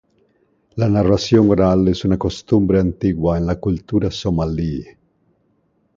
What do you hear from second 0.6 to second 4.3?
La narración oral es una costumbre antigua en la cultura